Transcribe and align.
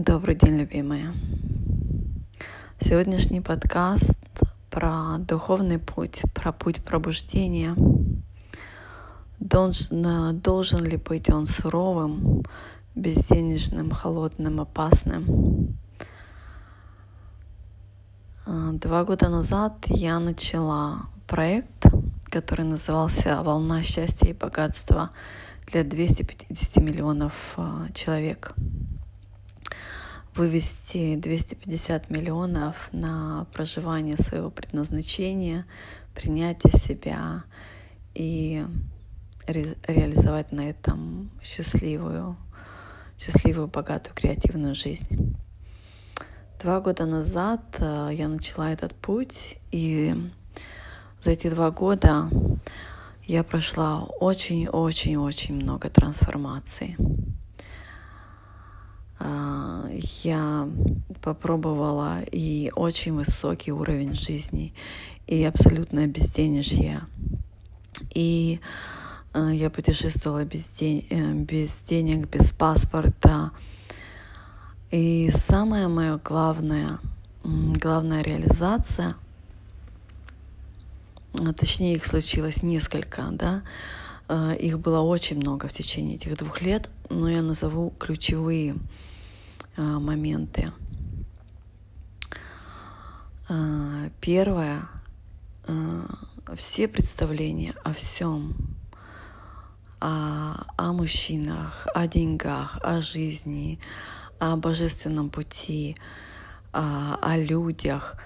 Добрый 0.00 0.36
день, 0.36 0.58
любимые. 0.58 1.12
Сегодняшний 2.78 3.40
подкаст 3.40 4.16
про 4.70 5.16
духовный 5.18 5.80
путь, 5.80 6.22
про 6.34 6.52
путь 6.52 6.84
пробуждения. 6.84 7.74
Должен, 9.40 10.38
должен 10.38 10.84
ли 10.84 10.98
быть 10.98 11.28
он 11.30 11.46
суровым, 11.46 12.44
безденежным, 12.94 13.90
холодным, 13.90 14.60
опасным? 14.60 15.76
Два 18.46 19.02
года 19.02 19.28
назад 19.28 19.84
я 19.86 20.20
начала 20.20 21.08
проект, 21.26 21.86
который 22.26 22.64
назывался 22.64 23.42
«Волна 23.42 23.82
счастья 23.82 24.28
и 24.28 24.32
богатства» 24.32 25.10
для 25.66 25.82
250 25.82 26.76
миллионов 26.76 27.54
а, 27.56 27.88
человек– 27.92 28.54
вывести 30.38 31.16
250 31.16 32.10
миллионов 32.10 32.88
на 32.92 33.46
проживание 33.52 34.16
своего 34.16 34.50
предназначения, 34.50 35.66
принятие 36.14 36.72
себя 36.72 37.42
и 38.14 38.64
ре- 39.48 39.76
реализовать 39.86 40.52
на 40.52 40.70
этом 40.70 41.30
счастливую, 41.42 42.36
счастливую, 43.18 43.66
богатую, 43.66 44.14
креативную 44.14 44.76
жизнь. 44.76 45.36
Два 46.62 46.80
года 46.80 47.04
назад 47.04 47.60
э, 47.78 48.10
я 48.12 48.28
начала 48.28 48.70
этот 48.72 48.94
путь, 48.94 49.58
и 49.72 50.14
за 51.20 51.32
эти 51.32 51.50
два 51.50 51.72
года 51.72 52.30
я 53.24 53.42
прошла 53.42 54.04
очень-очень-очень 54.04 55.56
много 55.56 55.90
трансформаций. 55.90 56.96
А, 59.20 59.84
я 60.22 60.68
попробовала 61.22 62.22
и 62.22 62.70
очень 62.74 63.14
высокий 63.14 63.72
уровень 63.72 64.14
жизни, 64.14 64.72
и 65.26 65.44
абсолютное 65.44 66.06
безденежье. 66.06 67.00
И 68.14 68.60
а, 69.32 69.50
я 69.50 69.70
путешествовала 69.70 70.44
без, 70.44 70.70
день, 70.70 71.04
э, 71.10 71.32
без 71.32 71.78
денег, 71.78 72.28
без 72.28 72.52
паспорта. 72.52 73.50
И 74.90 75.30
самая 75.32 75.88
моя 75.88 76.18
главная, 76.22 77.00
главная 77.42 78.22
реализация, 78.22 79.16
а, 81.34 81.52
точнее 81.52 81.94
их 81.94 82.06
случилось 82.06 82.62
несколько, 82.62 83.28
да, 83.32 83.62
их 84.60 84.78
было 84.78 85.00
очень 85.00 85.38
много 85.38 85.68
в 85.68 85.72
течение 85.72 86.16
этих 86.16 86.36
двух 86.36 86.60
лет, 86.60 86.90
но 87.08 87.30
я 87.30 87.40
назову 87.40 87.94
ключевые 87.98 88.76
моменты. 89.82 90.72
А, 93.48 94.10
первое. 94.20 94.88
А, 95.66 96.06
все 96.56 96.88
представления 96.88 97.74
о 97.84 97.92
всем, 97.92 98.56
о, 100.00 100.64
о 100.76 100.92
мужчинах, 100.92 101.86
о 101.94 102.06
деньгах, 102.06 102.78
о 102.82 103.00
жизни, 103.00 103.78
о 104.38 104.56
божественном 104.56 105.30
пути, 105.30 105.96
о, 106.72 107.16
о 107.22 107.36
людях. 107.36 108.16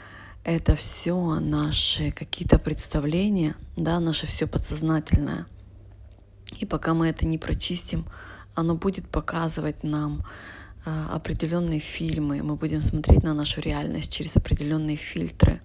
Это 0.45 0.75
все 0.75 1.39
наши 1.39 2.11
какие-то 2.11 2.58
представления, 2.58 3.55
да, 3.77 4.00
наше 4.00 4.27
все 4.27 4.47
подсознательное. 4.47 5.47
И 6.58 6.67
пока 6.67 6.95
мы 6.95 7.08
это 7.08 7.27
не 7.27 7.39
прочистим, 7.39 8.06
оно 8.55 8.75
будет 8.75 9.08
показывать 9.08 9.84
нам 9.84 10.23
а, 10.23 10.61
определенные 10.84 11.80
фильмы, 11.80 12.42
мы 12.42 12.56
будем 12.56 12.80
смотреть 12.80 13.22
на 13.22 13.34
нашу 13.34 13.61
реальность 13.61 14.12
через 14.12 14.36
определенные 14.36 14.97
фильтры. 14.97 15.61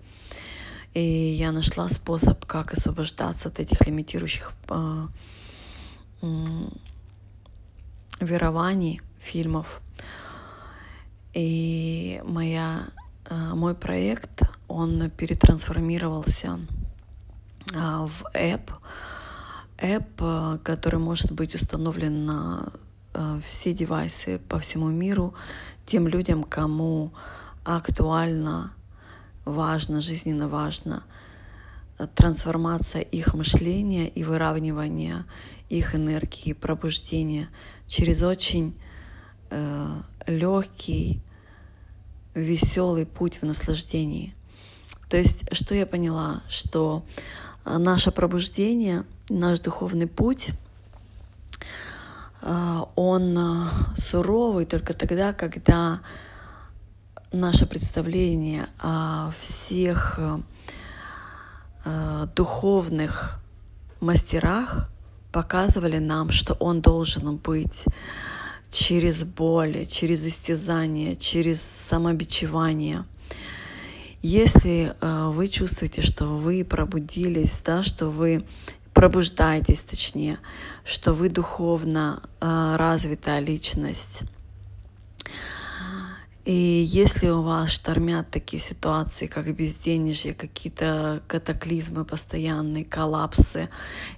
И 0.94 1.02
я 1.02 1.52
нашла 1.52 1.90
способ, 1.90 2.46
как 2.46 2.74
освобождаться 2.74 3.50
от 3.50 3.60
этих 3.60 3.86
лимитирующих 3.86 4.52
э, 4.70 5.08
верований 8.20 9.02
фильмов. 9.20 9.82
И 11.34 12.22
моя, 12.26 12.88
э, 13.30 13.54
мой 13.54 13.76
проект, 13.76 14.42
он 14.68 15.10
перетрансформировался 15.12 16.60
в 17.74 18.24
app, 18.34 18.72
app, 19.78 20.60
который 20.60 21.00
может 21.00 21.32
быть 21.32 21.54
установлен 21.54 22.26
на 22.26 22.72
все 23.44 23.74
девайсы 23.74 24.40
по 24.48 24.60
всему 24.60 24.90
миру 24.90 25.34
тем 25.88 26.08
людям, 26.08 26.44
кому 26.44 27.14
актуально, 27.64 28.74
важно, 29.46 30.02
жизненно 30.02 30.48
важно 30.50 31.04
э, 31.98 32.08
трансформация 32.14 33.02
их 33.02 33.34
мышления 33.34 34.08
и 34.08 34.24
выравнивание 34.24 35.26
их 35.70 35.96
энергии, 35.96 36.54
пробуждение 36.54 37.48
через 37.88 38.22
очень 38.22 38.78
э, 39.50 39.88
легкий, 40.28 41.22
веселый 42.36 43.06
путь 43.06 43.42
в 43.42 43.46
наслаждении. 43.46 44.36
То 45.10 45.18
есть, 45.18 45.46
что 45.54 45.74
я 45.74 45.86
поняла, 45.86 46.44
что 46.50 47.06
э, 47.66 47.78
наше 47.78 48.12
пробуждение, 48.12 49.06
наш 49.30 49.60
духовный 49.62 50.08
путь— 50.08 50.52
он 52.42 53.38
а, 53.38 53.72
суровый 53.96 54.66
только 54.66 54.94
тогда, 54.94 55.34
когда 55.34 56.02
наше 57.32 57.66
представление 57.66 58.68
о 58.80 59.32
всех 59.40 60.20
а, 61.84 62.26
духовных 62.36 63.40
мастерах 64.00 64.90
показывали 65.32 65.98
нам, 65.98 66.32
что 66.32 66.54
он 66.54 66.82
должен 66.82 67.38
быть 67.38 67.86
через 68.70 69.24
боль, 69.24 69.86
через 69.88 70.26
истязание, 70.26 71.16
через 71.16 71.62
самобичевание. 71.62 73.06
Если 74.22 74.96
вы 75.00 75.48
чувствуете, 75.48 76.02
что 76.02 76.26
вы 76.26 76.66
пробудились, 76.66 77.62
да, 77.64 77.84
что 77.84 78.10
вы 78.10 78.46
пробуждайтесь, 78.98 79.84
точнее, 79.84 80.40
что 80.84 81.14
вы 81.14 81.30
духовно 81.30 82.24
э, 82.42 82.76
развитая 82.78 83.40
личность. 83.40 84.24
И 86.46 86.52
если 86.52 87.30
у 87.30 87.44
вас 87.44 87.70
штормят 87.70 88.32
такие 88.32 88.60
ситуации, 88.60 89.28
как 89.28 89.56
безденежье, 89.56 90.34
какие-то 90.34 91.22
катаклизмы 91.28 92.06
постоянные, 92.06 92.86
коллапсы 92.86 93.70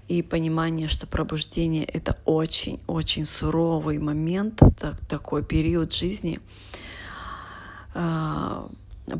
и 0.08 0.22
понимание, 0.22 0.88
что 0.88 1.08
пробуждение— 1.08 1.84
это 1.98 2.18
очень-очень 2.24 3.26
суровый 3.26 4.00
момент, 4.00 4.62
так, 4.80 4.98
такой 5.08 5.44
период 5.44 5.94
жизни, 5.94 6.40
э, 7.96 8.68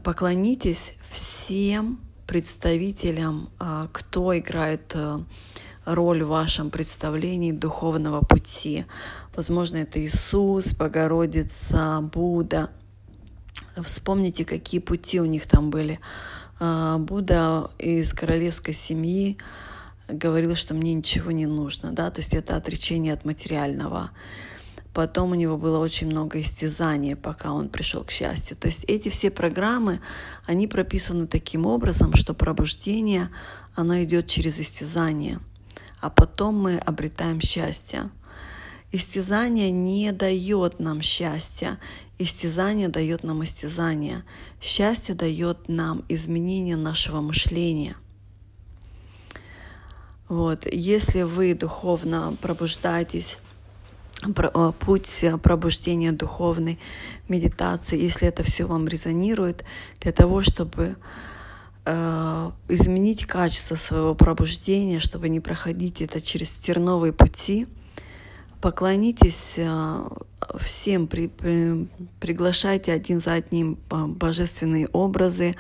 поклонитесь 0.06 0.94
всем 1.12 2.00
представителям, 2.30 3.50
а, 3.58 3.88
кто 3.92 4.38
играет 4.38 4.92
э, 4.94 5.18
роль 5.86 6.24
в 6.24 6.28
вашем 6.28 6.70
представлении 6.70 7.52
духовного 7.52 8.22
пути. 8.22 8.86
Возможно, 9.36 9.78
это 9.78 10.00
Иисус, 10.00 10.74
Богородица, 10.74 12.02
Будда. 12.02 12.70
Вспомните, 13.84 14.46
какие 14.46 14.80
пути 14.80 15.20
у 15.20 15.26
них 15.26 15.48
там 15.48 15.72
были. 15.72 16.00
А, 16.60 17.00
Будда 17.00 17.72
из 17.80 18.14
королевской 18.14 18.76
семьи 18.76 19.40
говорил, 20.08 20.56
что 20.56 20.76
мне 20.76 20.94
ничего 20.94 21.32
не 21.32 21.48
нужно, 21.48 21.94
да, 21.94 22.12
то 22.12 22.20
есть 22.20 22.36
это 22.36 22.56
отречение 22.56 23.14
от 23.14 23.26
материального. 23.26 24.12
Потом 24.94 25.32
у 25.32 25.36
него 25.36 25.58
было 25.58 25.80
очень 25.80 26.08
много 26.08 26.42
истязаний, 26.42 27.16
пока 27.16 27.54
он 27.54 27.70
пришел 27.70 28.04
к 28.04 28.12
счастью. 28.12 28.58
То 28.58 28.68
есть 28.68 28.84
эти 28.86 29.10
все 29.10 29.30
программы, 29.30 30.02
они 30.46 30.68
прописаны 30.68 31.28
таким 31.28 31.66
образом, 31.66 32.16
что 32.16 32.34
пробуждение, 32.34 33.30
оно 33.76 34.04
идет 34.04 34.28
через 34.28 34.60
истязание, 34.60 35.40
а 36.02 36.10
потом 36.10 36.60
мы 36.60 36.78
обретаем 36.78 37.40
счастье. 37.40 38.10
Истязание 38.92 39.70
не 39.70 40.12
дает 40.12 40.80
нам 40.80 41.02
счастья, 41.02 41.78
истязание 42.18 42.90
дает 42.90 43.24
нам 43.24 43.44
истязание. 43.44 44.24
Счастье 44.62 45.14
дает 45.14 45.70
нам 45.70 46.04
изменение 46.10 46.76
нашего 46.76 47.22
мышления. 47.22 47.96
Вот. 50.28 50.66
Если 50.72 51.22
вы 51.22 51.54
духовно 51.54 52.36
пробуждаетесь 52.42 53.38
путь 54.80 55.26
пробуждения 55.42 56.12
духовной 56.12 56.80
медитации, 57.28 58.00
если 58.00 58.28
это 58.28 58.44
все 58.44 58.66
вам 58.66 58.88
резонирует, 58.88 59.64
для 60.02 60.12
того, 60.12 60.42
чтобы 60.42 60.96
э, 61.86 62.52
изменить 62.68 63.26
качество 63.26 63.76
своего 63.76 64.16
пробуждения, 64.16 65.00
чтобы 65.00 65.30
не 65.30 65.40
проходить 65.40 66.02
это 66.02 66.22
через 66.22 66.56
терновые 66.56 67.14
пути, 67.14 67.68
поклонитесь 68.62 69.56
э, 69.58 70.10
всем 70.60 71.08
при, 71.08 71.28
при, 71.28 71.88
приглашайте 72.20 72.92
один 72.92 73.20
за 73.20 73.34
одним 73.34 73.78
божественные 73.90 74.88
образы 74.88 75.56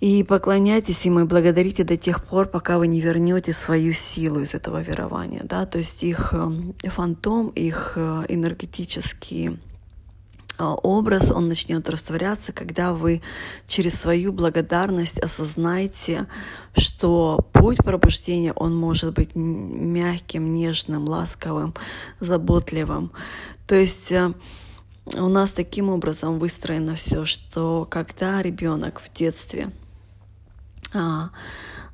и 0.00 0.22
поклоняйтесь 0.22 1.06
им 1.06 1.18
и 1.20 1.24
благодарите 1.24 1.84
до 1.84 1.96
тех 1.96 2.24
пор, 2.24 2.46
пока 2.46 2.78
вы 2.78 2.86
не 2.86 3.00
вернете 3.00 3.52
свою 3.52 3.92
силу 3.92 4.40
из 4.40 4.54
этого 4.54 4.82
верования. 4.82 5.42
Да? 5.44 5.66
То 5.66 5.78
есть 5.78 6.02
их 6.02 6.34
фантом, 6.90 7.48
их 7.48 7.96
энергетические 7.96 9.58
а, 10.58 10.74
образ, 10.74 11.30
он 11.30 11.48
начнет 11.48 11.88
растворяться, 11.90 12.52
когда 12.52 12.94
вы 12.94 13.20
через 13.66 14.00
свою 14.00 14.32
благодарность 14.32 15.18
осознаете, 15.18 16.28
что 16.76 17.46
путь 17.52 17.78
пробуждения, 17.78 18.52
он 18.54 18.74
может 18.74 19.14
быть 19.14 19.34
мягким, 19.34 20.52
нежным, 20.52 21.06
ласковым, 21.08 21.74
заботливым. 22.20 23.12
То 23.66 23.74
есть 23.74 24.10
э, 24.12 24.32
у 25.14 25.28
нас 25.28 25.52
таким 25.52 25.90
образом 25.90 26.38
выстроено 26.38 26.94
все, 26.96 27.26
что 27.26 27.86
когда 27.90 28.40
ребенок 28.40 29.00
в 29.00 29.12
детстве 29.12 29.70
а, 30.92 31.30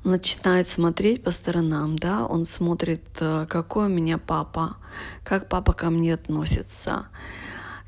начинает 0.03 0.67
смотреть 0.67 1.23
по 1.23 1.31
сторонам, 1.31 1.97
да, 1.97 2.25
он 2.25 2.45
смотрит, 2.45 3.03
э, 3.19 3.45
какой 3.49 3.85
у 3.85 3.89
меня 3.89 4.17
папа, 4.17 4.77
как 5.23 5.49
папа 5.49 5.73
ко 5.73 5.89
мне 5.89 6.13
относится, 6.13 7.07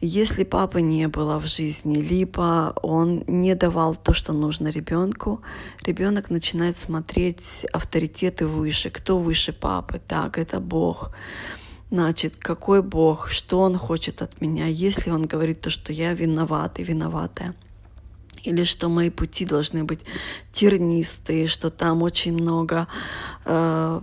если 0.02 0.44
папы 0.44 0.82
не 0.82 1.08
было 1.08 1.40
в 1.40 1.48
жизни, 1.48 1.98
либо 1.98 2.74
он 2.82 3.24
не 3.28 3.56
давал 3.56 3.96
то, 3.96 4.14
что 4.14 4.34
нужно 4.34 4.68
ребенку, 4.68 5.42
ребенок 5.82 6.30
начинает 6.30 6.78
смотреть 6.78 7.66
авторитеты 7.72 8.46
выше. 8.48 8.90
Кто 8.90 9.18
выше 9.18 9.54
папы? 9.54 10.02
Так, 10.06 10.38
это 10.38 10.60
Бог. 10.60 11.12
Значит, 11.92 12.36
какой 12.38 12.84
Бог, 12.84 13.30
что 13.30 13.62
Он 13.62 13.78
хочет 13.78 14.22
от 14.22 14.42
меня, 14.42 14.68
если 14.68 15.12
Он 15.12 15.24
говорит 15.24 15.62
то, 15.62 15.70
что 15.70 15.94
я 15.94 16.14
виноват 16.14 16.80
и 16.80 16.84
виноватая, 16.84 17.56
или 18.48 18.64
что 18.64 18.90
мои 18.90 19.10
пути 19.10 19.46
должны 19.46 19.84
быть 19.84 20.02
тернистые, 20.52 21.48
что 21.48 21.70
там 21.70 22.02
очень 22.02 22.34
много 22.34 22.88
э, 23.46 24.02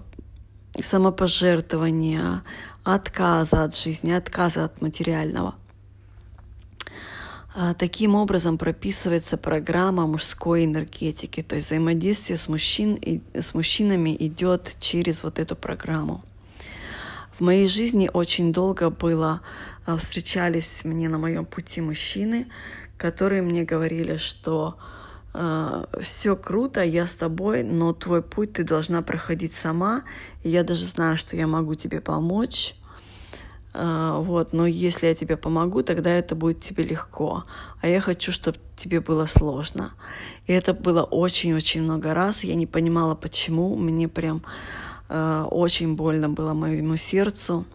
самопожертвования, 0.81 2.43
отказа 2.85 3.65
от 3.65 3.77
жизни, 3.77 4.13
отказа 4.13 4.65
от 4.65 4.81
материального. 4.81 5.55
А, 7.55 7.75
таким 7.75 8.15
образом 8.15 8.57
прописывается 8.57 9.37
программа 9.37 10.07
мужской 10.07 10.65
энергетики, 10.65 11.43
то 11.43 11.55
есть 11.55 11.67
взаимодействие 11.67 12.39
с, 12.39 12.49
мужчин, 12.49 12.99
с 13.35 13.55
мужчинами 13.55 14.17
идет 14.19 14.77
через 14.81 15.23
вот 15.23 15.39
эту 15.39 15.55
программу. 15.55 16.25
В 17.33 17.41
моей 17.41 17.67
жизни 17.67 18.11
очень 18.13 18.53
долго 18.53 18.91
было, 18.91 19.41
а, 19.87 19.97
встречались 19.97 20.85
мне 20.85 21.09
на 21.09 21.19
моем 21.19 21.47
пути 21.47 21.81
мужчины, 21.81 22.49
которые 22.99 23.41
мне 23.41 23.65
говорили, 23.65 24.19
что 24.19 24.77
э, 25.35 25.85
все 26.01 26.37
круто, 26.37 26.83
я 26.83 27.07
с 27.07 27.17
тобой, 27.17 27.63
но 27.63 27.95
твой 27.95 28.23
путь 28.23 28.53
ты 28.53 28.65
должна 28.65 29.03
проходить 29.03 29.55
сама, 29.55 30.05
и 30.43 30.51
я 30.51 30.63
даже 30.63 30.85
знаю, 30.85 31.17
что 31.17 31.37
я 31.37 31.47
могу 31.47 31.75
тебе 31.75 32.01
помочь, 32.01 32.77
а, 33.75 34.19
вот, 34.21 34.53
но 34.53 34.67
если 34.67 35.07
я 35.07 35.15
тебе 35.15 35.37
помогу, 35.37 35.83
тогда 35.83 36.11
это 36.11 36.35
будет 36.35 36.61
тебе 36.61 36.85
легко. 36.85 37.45
А 37.81 37.89
я 37.89 38.01
хочу, 38.01 38.31
чтобы 38.31 38.59
тебе 38.77 39.01
было 39.01 39.27
сложно. 39.27 39.93
И 40.47 40.53
это 40.53 40.75
было 40.75 41.03
очень-очень 41.03 41.83
много 41.83 42.13
раз. 42.13 42.45
Я 42.45 42.55
не 42.55 42.67
понимала, 42.67 43.15
почему. 43.15 43.75
Мне 43.77 44.09
прям 44.09 44.39
э, 44.39 44.92
очень 45.13 45.95
больно 45.95 46.29
было 46.29 46.55
моему 46.55 46.97
сердцу. 46.97 47.67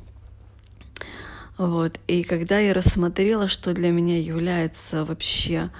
Вот. 1.58 2.00
И 2.08 2.24
когда 2.24 2.60
я 2.60 2.74
рассмотрела, 2.74 3.48
что 3.48 3.74
для 3.74 3.92
меня 3.92 4.18
является 4.18 5.06
вообще 5.06 5.72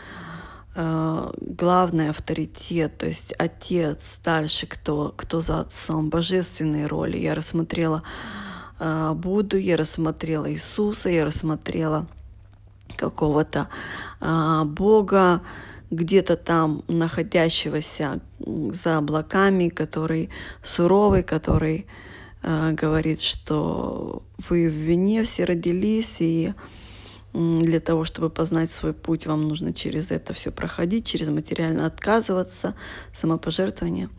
э, 0.76 1.32
главный 1.40 2.10
авторитет, 2.10 2.98
то 2.98 3.06
есть 3.08 3.34
отец, 3.38 4.20
дальше 4.24 4.68
кто, 4.68 5.14
кто 5.16 5.42
за 5.42 5.60
отцом, 5.60 6.10
божественные 6.10 6.88
роли, 6.88 7.18
я 7.18 7.36
рассмотрела 7.36 8.04
а, 8.80 9.14
Будду, 9.14 9.58
я 9.58 9.76
рассмотрела 9.78 10.52
Иисуса, 10.52 11.10
я 11.10 11.26
рассмотрела 11.26 12.08
какого-то 12.96 13.70
Бога, 14.20 15.42
где-то 15.92 16.36
там 16.36 16.84
находящегося 16.88 18.20
за 18.72 18.98
облаками, 18.98 19.70
который 19.70 20.30
суровый, 20.64 21.24
который 21.24 21.88
э, 22.44 22.72
говорит, 22.72 23.22
что 23.22 24.24
вы 24.50 24.70
в 24.70 24.74
вине 24.74 25.24
все 25.24 25.46
родились, 25.46 26.18
и 26.22 26.54
для 27.34 27.80
того, 27.80 28.04
чтобы 28.06 28.30
познать 28.30 28.72
свой 28.72 28.94
путь, 28.94 29.28
вам 29.28 29.48
нужно 29.48 29.74
через 29.74 30.12
это 30.12 30.34
все 30.34 30.52
проходить, 30.52 31.06
через 31.06 31.28
материально 31.28 31.86
отказываться, 31.86 32.74
самопожертвование. 33.14 34.10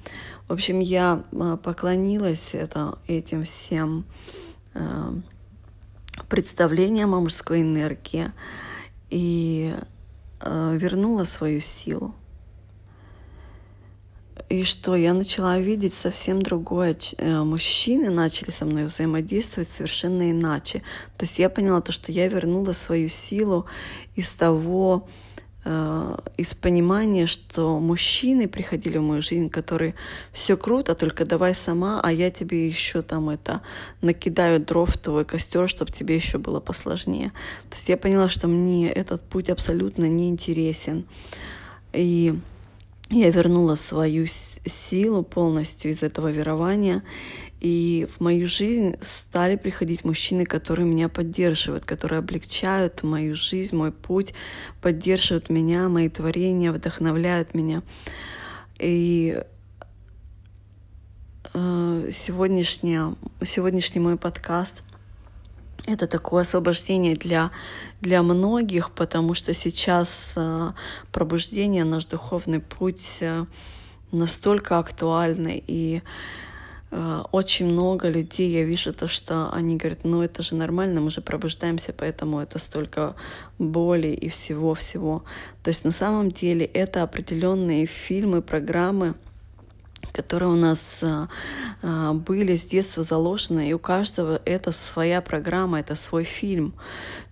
В 0.47 0.53
общем, 0.53 0.79
я 0.79 1.25
поклонилась 1.63 2.55
это, 2.55 2.99
этим 3.09 3.45
всем 3.45 4.05
Э, 4.79 5.13
представлением 6.29 7.15
о 7.15 7.21
мужской 7.21 7.63
энергии 7.63 8.33
и 9.09 9.75
э, 10.41 10.77
вернула 10.77 11.25
свою 11.25 11.61
силу. 11.61 12.15
И 14.49 14.65
что 14.65 14.97
я 14.97 15.13
начала 15.15 15.59
видеть 15.59 15.95
совсем 15.95 16.41
другое. 16.41 16.97
Э, 17.19 17.43
мужчины 17.43 18.11
начали 18.11 18.51
со 18.51 18.65
мной 18.65 18.87
взаимодействовать 18.87 19.69
совершенно 19.69 20.31
иначе. 20.31 20.83
То 21.17 21.25
есть 21.25 21.39
я 21.39 21.51
поняла 21.51 21.81
то, 21.81 21.93
что 21.93 22.13
я 22.13 22.29
вернула 22.29 22.73
свою 22.73 23.09
силу 23.09 23.67
из 24.17 24.31
того, 24.33 25.07
Э, 25.71 26.17
из 26.39 26.55
понимания, 26.55 27.27
что 27.27 27.79
мужчины 27.79 28.49
приходили 28.49 28.97
в 28.97 29.03
мою 29.03 29.21
жизнь, 29.21 29.51
которые 29.51 29.95
все 30.33 30.57
круто, 30.57 30.95
только 30.95 31.27
давай 31.27 31.55
сама, 31.55 32.01
а 32.01 32.11
я 32.11 32.31
тебе 32.31 32.67
еще 32.67 33.03
там 33.03 33.29
это 33.29 33.61
накидаю 34.01 34.61
дров 34.61 34.89
в 34.89 34.99
твой 34.99 35.27
костер, 35.27 35.69
чтобы 35.69 35.93
тебе 35.93 36.17
еще 36.17 36.39
было 36.39 36.61
посложнее. 36.61 37.33
То 37.69 37.77
есть 37.77 37.89
я 37.91 37.99
поняла, 37.99 38.31
что 38.31 38.49
мне 38.49 38.89
этот 38.89 39.21
путь 39.21 39.51
абсолютно 39.51 40.09
не 40.09 40.31
интересен. 40.31 41.05
И 41.93 42.35
я 43.11 43.31
вернула 43.31 43.75
свою 43.75 44.27
силу 44.27 45.23
полностью 45.23 45.91
из 45.91 46.03
этого 46.03 46.31
верования. 46.31 47.03
И 47.61 48.07
в 48.09 48.21
мою 48.21 48.47
жизнь 48.47 48.97
стали 49.01 49.57
приходить 49.57 50.05
мужчины, 50.05 50.45
которые 50.45 50.87
меня 50.87 51.09
поддерживают, 51.09 51.85
которые 51.85 52.21
облегчают 52.21 53.03
мою 53.03 53.35
жизнь, 53.35 53.75
мой 53.75 53.91
путь, 53.91 54.33
поддерживают 54.81 55.51
меня, 55.51 55.89
мои 55.89 56.09
творения, 56.09 56.71
вдохновляют 56.71 57.55
меня. 57.55 57.83
И 58.79 59.43
э, 61.53 62.11
сегодняшний, 62.13 62.99
сегодняшний 63.45 64.01
мой 64.01 64.17
подкаст— 64.17 64.83
это 65.89 66.07
такое 66.07 66.43
освобождение 66.43 67.17
для, 67.17 67.51
для 68.01 68.23
многих, 68.23 68.91
потому 68.91 69.35
что 69.35 69.55
сейчас 69.55 70.35
э, 70.37 70.73
пробуждение, 71.13 71.85
наш 71.85 72.05
духовный 72.05 72.61
путь 72.61 73.19
э, 73.21 73.47
настолько 74.13 74.79
актуальный 74.79 75.63
и 75.67 76.03
Э, 76.91 77.23
очень 77.33 77.67
много 77.67 78.09
людей, 78.09 78.51
я 78.51 78.65
вижу 78.65 78.93
то, 78.93 79.09
что 79.09 79.51
они 79.53 79.77
говорят, 79.77 80.01
ну 80.05 80.23
это 80.23 80.43
же 80.43 80.55
нормально, 80.55 81.01
мы 81.01 81.11
же 81.11 81.21
пробуждаемся, 81.21 81.93
поэтому 81.97 82.41
это 82.41 82.59
столько 82.59 83.15
боли 83.59 84.09
и 84.09 84.29
всего-всего. 84.29 85.25
То 85.63 85.69
есть 85.69 85.85
на 85.85 85.93
самом 85.93 86.31
деле 86.31 86.65
это 86.65 87.03
определенные 87.03 87.87
фильмы, 87.87 88.41
программы, 88.43 89.15
которые 90.19 90.51
у 90.51 90.57
нас 90.57 91.01
а, 91.05 91.29
а, 91.81 92.13
были 92.13 92.57
с 92.57 92.65
детства 92.65 93.05
заложены, 93.05 93.71
и 93.71 93.73
у 93.73 93.79
каждого 93.79 94.41
это 94.45 94.73
своя 94.73 95.21
программа, 95.21 95.79
это 95.79 95.95
свой 95.95 96.25
фильм. 96.25 96.75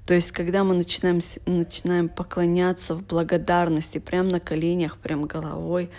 То 0.06 0.14
есть, 0.14 0.30
когда 0.30 0.62
мы 0.62 0.74
начинаем, 0.74 1.18
начинаем 1.46 2.08
поклоняться 2.08 2.94
в 2.94 3.04
благодарности, 3.04 3.98
прямо 3.98 4.30
на 4.30 4.38
коленях, 4.38 4.98
прям 4.98 5.24
головой 5.24 5.90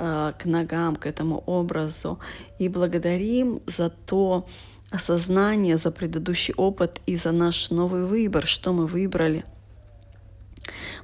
э, 0.00 0.32
к 0.36 0.44
ногам, 0.46 0.96
к 0.96 1.06
этому 1.06 1.44
образу, 1.46 2.18
и 2.58 2.68
благодарим 2.68 3.62
за 3.66 3.88
то 3.88 4.48
осознание, 4.90 5.76
за 5.76 5.92
предыдущий 5.92 6.54
опыт 6.54 7.00
и 7.06 7.16
за 7.16 7.30
наш 7.30 7.70
новый 7.70 8.04
выбор, 8.04 8.48
что 8.48 8.72
мы 8.72 8.88
выбрали, 8.88 9.44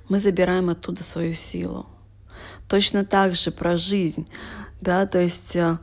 мы 0.09 0.18
забираем 0.18 0.68
оттуда 0.68 1.04
свою 1.04 1.35
силу. 1.35 1.87
Точно 2.66 3.04
так 3.04 3.37
же 3.37 3.52
про 3.52 3.78
жизнь, 3.78 4.26
да, 4.80 5.06
то 5.06 5.20
есть 5.20 5.56
э, 5.56 5.78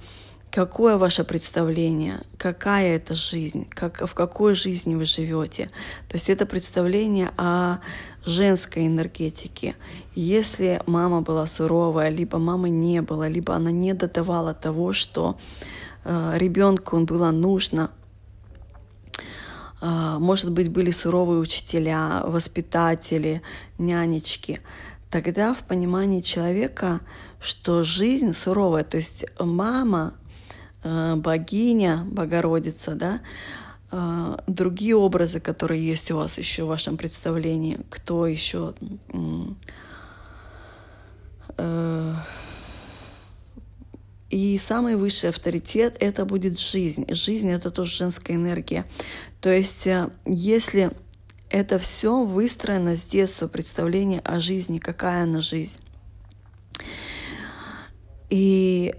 Какое 0.55 0.97
ваше 0.97 1.25
представление? 1.25 2.21
Какая 2.37 2.95
это 2.95 3.13
жизнь? 3.13 3.67
Как, 3.69 4.07
в 4.07 4.13
какой 4.13 4.55
жизни 4.55 4.95
вы 4.95 5.03
живете? 5.03 5.65
То 6.07 6.15
есть 6.15 6.29
это 6.29 6.45
представление 6.45 7.31
о 7.35 7.79
женской 8.25 8.87
энергетике. 8.87 9.75
Если 10.13 10.81
мама 10.85 11.19
была 11.19 11.45
суровая, 11.45 12.07
либо 12.07 12.39
мамы 12.39 12.69
не 12.69 13.01
было, 13.01 13.27
либо 13.27 13.53
она 13.53 13.71
не 13.71 13.93
додавала 13.93 14.53
того, 14.53 14.93
что 14.93 15.37
э, 16.05 16.37
ребенку 16.37 17.01
было 17.01 17.31
нужно, 17.31 17.91
а, 19.81 20.19
может 20.19 20.53
быть, 20.53 20.69
были 20.69 20.91
суровые 20.91 21.41
учителя, 21.41 22.23
воспитатели, 22.25 23.41
нянечки, 23.77 24.61
тогда 25.11 25.53
в 25.53 25.63
понимании 25.67 26.21
человека, 26.21 27.01
что 27.45 27.83
жизнь 27.83 28.33
суровая, 28.33 28.83
то 28.83 28.97
есть 28.97 29.25
мама, 29.39 30.13
а, 30.83 31.15
богиня, 31.15 32.03
Богородица, 32.05 32.95
да, 32.95 33.21
а, 33.91 34.43
другие 34.47 34.95
образы, 34.95 35.39
которые 35.39 35.85
есть 35.85 36.11
у 36.11 36.17
вас 36.17 36.37
еще 36.37 36.63
в 36.63 36.67
вашем 36.67 36.97
представлении, 36.97 37.79
кто 37.89 38.27
еще 38.27 38.73
э, 41.57 42.13
и 44.29 44.57
самый 44.57 44.95
высший 44.97 45.29
авторитет— 45.29 45.95
это 45.99 46.25
будет 46.25 46.59
жизнь. 46.59 47.05
Жизнь— 47.13 47.49
это 47.51 47.71
тоже 47.71 47.95
женская 47.95 48.33
энергия. 48.33 48.85
То 49.39 49.49
есть 49.49 49.87
э, 49.87 50.09
если 50.25 50.91
это 51.49 51.79
все 51.79 52.23
выстроено 52.23 52.95
с 52.95 53.03
детства, 53.03 53.47
представление 53.47 54.19
о 54.21 54.41
жизни, 54.41 54.79
какая 54.79 55.23
она 55.23 55.39
жизнь. 55.41 55.79
И 58.29 58.95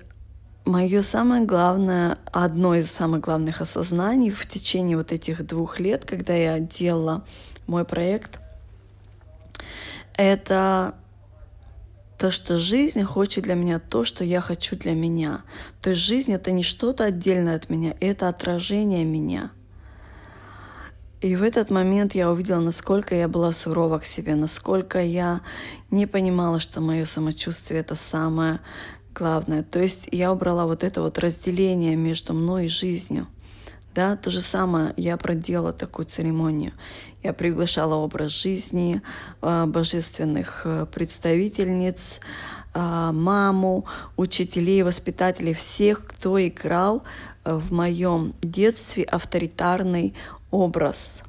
мое 0.64 1.02
самое 1.02 1.44
главное, 1.44 2.18
одно 2.32 2.74
из 2.74 2.90
самых 2.90 3.20
главных 3.20 3.60
осознаний 3.60 4.30
в 4.30 4.46
течение 4.46 4.96
вот 4.96 5.12
этих 5.12 5.46
двух 5.46 5.80
лет, 5.80 6.04
когда 6.04 6.34
я 6.34 6.60
делала 6.60 7.24
мой 7.66 7.84
проект, 7.84 8.38
это 10.14 10.94
то, 12.18 12.30
что 12.30 12.56
жизнь 12.56 13.02
хочет 13.02 13.44
для 13.44 13.54
меня 13.54 13.78
то, 13.78 14.04
что 14.04 14.24
я 14.24 14.40
хочу 14.40 14.76
для 14.76 14.92
меня. 14.92 15.42
То 15.82 15.90
есть 15.90 16.02
жизнь— 16.02 16.32
это 16.34 16.50
не 16.50 16.62
что-то 16.62 17.04
отдельное 17.04 17.56
от 17.56 17.68
меня, 17.68 17.94
это 18.00 18.28
отражение 18.28 19.04
меня. 19.04 19.50
И 21.20 21.34
в 21.34 21.42
этот 21.42 21.70
момент 21.70 22.14
я 22.14 22.30
увидела, 22.30 22.60
насколько 22.60 23.14
я 23.14 23.26
была 23.26 23.52
сурова 23.52 23.98
к 23.98 24.04
себе, 24.04 24.34
насколько 24.34 25.02
я 25.02 25.40
не 25.90 26.06
понимала, 26.06 26.60
что 26.60 26.80
мое 26.80 27.04
самочувствие— 27.04 27.80
это 27.82 27.94
самое 27.94 28.60
главное. 29.16 29.62
То 29.62 29.80
есть 29.80 30.08
я 30.12 30.32
убрала 30.32 30.66
вот 30.66 30.84
это 30.84 31.00
вот 31.00 31.18
разделение 31.18 31.96
между 31.96 32.34
мной 32.34 32.66
и 32.66 32.68
жизнью. 32.68 33.26
Да, 33.94 34.14
то 34.16 34.30
же 34.30 34.42
самое 34.42 34.92
я 34.98 35.16
проделала 35.16 35.72
такую 35.72 36.04
церемонию. 36.04 36.72
Я 37.22 37.32
приглашала 37.32 37.94
образ 37.94 38.30
жизни 38.30 39.00
а, 39.40 39.66
божественных 39.66 40.62
э, 40.66 40.84
представительниц, 40.84 42.20
а, 42.74 43.10
маму, 43.12 43.86
учителей, 44.18 44.82
воспитателей, 44.82 45.54
всех, 45.54 46.06
кто 46.06 46.38
играл 46.46 47.04
э, 47.44 47.54
в 47.54 47.72
моем 47.72 48.34
детстве 48.42 49.02
авторитарный 49.04 50.14
образ. 50.50 51.22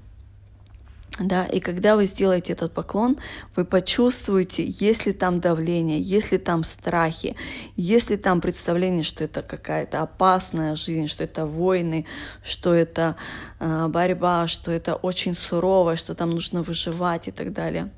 Да, 1.19 1.45
и 1.45 1.59
когда 1.59 1.95
вы 1.95 2.05
сделаете 2.05 2.53
этот 2.53 2.73
поклон, 2.73 3.17
вы 3.55 3.65
почувствуете, 3.65 4.63
есть 4.63 5.07
ли 5.07 5.13
там 5.13 5.39
давление, 5.39 5.99
есть 5.99 6.31
ли 6.31 6.37
там 6.37 6.63
страхи, 6.63 7.35
есть 7.75 8.11
ли 8.11 8.17
там 8.17 8.39
представление, 8.39 9.03
что 9.03 9.23
это 9.23 9.41
какая-то 9.41 10.01
опасная 10.01 10.75
жизнь, 10.75 11.07
что 11.07 11.23
это 11.23 11.47
войны, 11.47 12.05
что 12.43 12.71
это 12.71 13.15
э, 13.59 13.87
борьба, 13.87 14.47
что 14.47 14.71
это 14.71 14.93
очень 14.95 15.33
сурово, 15.33 15.97
что 15.97 16.13
там 16.13 16.29
нужно 16.29 16.61
выживать 16.61 17.27
и 17.27 17.31
так 17.31 17.51
далее. 17.51 17.89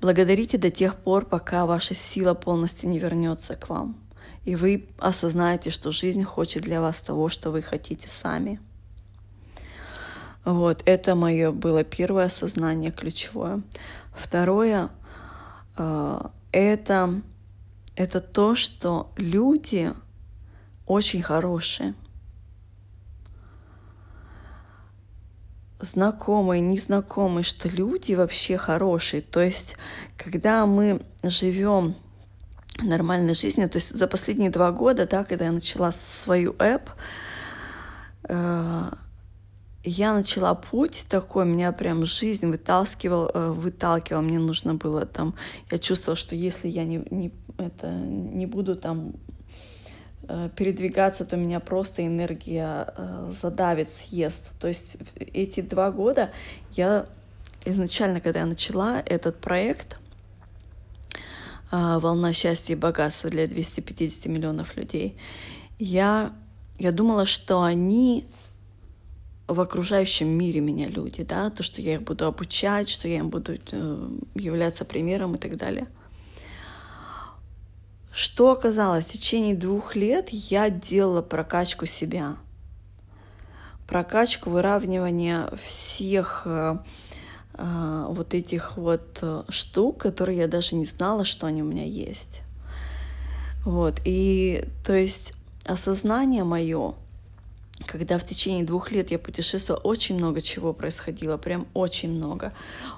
Благодарите 0.00 0.58
до 0.58 0.72
тех 0.72 0.96
пор, 0.96 1.26
пока 1.26 1.64
ваша 1.64 1.94
сила 1.94 2.34
полностью 2.34 2.88
не 2.88 2.98
вернется 2.98 3.54
к 3.54 3.68
вам, 3.68 3.96
и 4.44 4.56
вы 4.56 4.88
осознаете, 4.98 5.70
что 5.70 5.92
жизнь 5.92 6.24
хочет 6.24 6.64
для 6.64 6.80
вас 6.80 7.00
того, 7.00 7.28
что 7.28 7.52
вы 7.52 7.62
хотите 7.62 8.08
сами. 8.08 8.60
Вот, 10.48 10.82
это 10.86 11.14
мое 11.14 11.52
было 11.52 11.84
первое 11.84 12.24
осознание 12.24 12.90
ключевое. 12.90 13.60
Второе 14.16 14.88
э, 15.76 16.20
это, 16.52 17.20
это 17.94 18.20
то, 18.22 18.56
что 18.56 19.12
люди 19.18 19.92
очень 20.86 21.22
хорошие. 21.22 21.94
знакомые, 25.80 26.62
незнакомые, 26.62 27.44
что 27.44 27.68
люди 27.68 28.14
вообще 28.14 28.56
хорошие. 28.56 29.20
То 29.20 29.40
есть, 29.40 29.76
когда 30.16 30.64
мы 30.64 31.02
живем 31.22 31.94
нормальной 32.82 33.34
жизнью, 33.34 33.68
то 33.68 33.76
есть 33.76 33.90
за 33.94 34.08
последние 34.08 34.50
два 34.50 34.72
года, 34.72 35.06
да, 35.06 35.24
когда 35.24 35.44
я 35.44 35.52
начала 35.52 35.92
свою 35.92 36.54
app, 36.54 36.88
я 39.88 40.12
начала 40.14 40.54
путь 40.54 41.06
такой, 41.08 41.46
меня 41.46 41.72
прям 41.72 42.04
жизнь 42.04 42.46
выталкивал, 42.46 43.30
э, 43.32 43.50
выталкивал, 43.50 44.22
мне 44.22 44.38
нужно 44.38 44.74
было 44.74 45.06
там, 45.06 45.34
я 45.70 45.78
чувствовала, 45.78 46.16
что 46.16 46.34
если 46.34 46.68
я 46.68 46.84
не, 46.84 47.02
не, 47.10 47.32
это, 47.56 47.90
не 47.90 48.46
буду 48.46 48.76
там 48.76 49.14
э, 50.28 50.50
передвигаться, 50.54 51.24
то 51.24 51.36
меня 51.36 51.60
просто 51.60 52.06
энергия 52.06 52.92
э, 52.96 53.32
задавит, 53.32 53.90
съест. 53.90 54.52
То 54.58 54.68
есть 54.68 54.98
эти 55.16 55.60
два 55.60 55.90
года 55.90 56.30
я 56.72 57.06
изначально, 57.64 58.20
когда 58.20 58.40
я 58.40 58.46
начала 58.46 59.00
этот 59.04 59.40
проект 59.40 59.98
«Волна 61.70 62.32
счастья 62.32 62.72
и 62.72 62.76
богатства» 62.76 63.28
для 63.28 63.46
250 63.46 64.24
миллионов 64.26 64.74
людей, 64.76 65.18
я, 65.78 66.32
я 66.78 66.92
думала, 66.92 67.26
что 67.26 67.62
они 67.62 68.24
в 69.48 69.60
окружающем 69.62 70.28
мире 70.28 70.60
меня 70.60 70.88
люди, 70.88 71.24
да, 71.24 71.48
то, 71.48 71.62
что 71.62 71.80
я 71.80 71.94
их 71.94 72.02
буду 72.02 72.26
обучать, 72.26 72.90
что 72.90 73.08
я 73.08 73.16
им 73.16 73.30
буду 73.30 73.54
э, 73.54 74.08
являться 74.34 74.84
примером 74.84 75.34
и 75.34 75.38
так 75.38 75.56
далее. 75.56 75.88
Что 78.12 78.50
оказалось? 78.50 79.06
В 79.06 79.12
течение 79.12 79.54
двух 79.54 79.96
лет 79.96 80.28
я 80.30 80.68
делала 80.68 81.22
прокачку 81.22 81.86
себя, 81.86 82.36
прокачку 83.86 84.50
выравнивания 84.50 85.50
всех 85.64 86.42
э, 86.44 86.78
э, 87.54 88.06
вот 88.10 88.34
этих 88.34 88.76
вот 88.76 89.24
штук, 89.48 89.98
которые 89.98 90.38
я 90.38 90.46
даже 90.46 90.76
не 90.76 90.84
знала, 90.84 91.24
что 91.24 91.46
они 91.46 91.62
у 91.62 91.66
меня 91.66 91.84
есть. 91.84 92.42
Вот, 93.64 94.00
и 94.04 94.64
то 94.84 94.92
есть 94.92 95.32
осознание 95.64 96.44
мое, 96.44 96.94
когда 97.86 98.18
в 98.18 98.26
течение 98.26 98.64
двух 98.64 98.90
лет 98.90 99.10
я 99.10 99.18
путешествовала, 99.18 99.80
очень 99.82 100.16
много 100.16 100.40
чего 100.42 100.72
происходило, 100.72 101.36
прям 101.36 101.66
очень 101.74 102.10
много. 102.10 102.52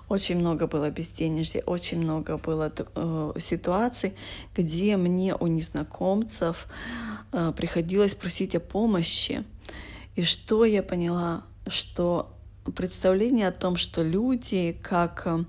Очень 0.08 0.38
много 0.38 0.66
было 0.66 0.90
безденежья, 0.90 1.62
очень 1.66 1.98
много 1.98 2.38
было 2.38 2.72
э, 2.76 3.32
ситуаций, 3.38 4.14
где 4.54 4.96
мне 4.96 5.34
у 5.34 5.46
незнакомцев 5.46 6.66
э, 7.32 7.52
приходилось 7.56 8.14
просить 8.14 8.54
о 8.54 8.60
помощи. 8.60 9.44
И 10.16 10.24
что 10.24 10.64
я 10.64 10.82
поняла, 10.82 11.44
что 11.66 12.34
представление 12.74 13.48
о 13.48 13.52
том, 13.52 13.76
что 13.76 14.02
люди, 14.02 14.78
как 14.82 15.22
э, 15.26 15.44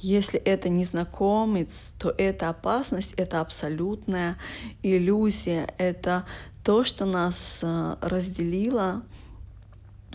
если 0.00 0.38
это 0.38 0.68
незнакомец, 0.68 1.92
то 1.98 2.14
это 2.16 2.48
опасность, 2.48 3.14
это 3.16 3.40
абсолютная 3.40 4.38
иллюзия, 4.82 5.74
это 5.78 6.24
то, 6.68 6.84
что 6.84 7.06
нас 7.06 7.60
э, 7.62 7.96
разделило 8.02 9.02